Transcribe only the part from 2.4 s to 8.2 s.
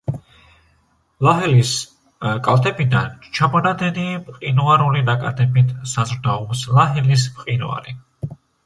კალთებიდან ჩამონადენი მყინვარული ნაკადებით საზრდოობს ლაჰილის მყინვარი.